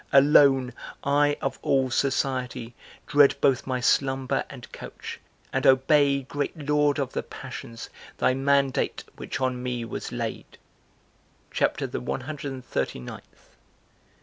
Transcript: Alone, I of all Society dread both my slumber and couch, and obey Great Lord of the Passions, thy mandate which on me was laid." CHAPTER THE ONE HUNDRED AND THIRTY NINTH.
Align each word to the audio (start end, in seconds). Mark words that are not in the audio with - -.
Alone, 0.11 0.73
I 1.03 1.37
of 1.43 1.59
all 1.61 1.91
Society 1.91 2.73
dread 3.05 3.39
both 3.39 3.67
my 3.67 3.79
slumber 3.79 4.45
and 4.49 4.71
couch, 4.71 5.19
and 5.53 5.67
obey 5.67 6.23
Great 6.23 6.57
Lord 6.67 6.97
of 6.97 7.13
the 7.13 7.21
Passions, 7.21 7.91
thy 8.17 8.33
mandate 8.33 9.03
which 9.17 9.39
on 9.39 9.61
me 9.61 9.85
was 9.85 10.11
laid." 10.11 10.57
CHAPTER 11.51 11.85
THE 11.85 12.01
ONE 12.01 12.21
HUNDRED 12.21 12.51
AND 12.51 12.65
THIRTY 12.65 12.99
NINTH. 12.99 13.55